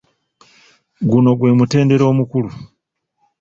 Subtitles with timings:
[1.09, 2.49] Guno gwe mutendera omukulu.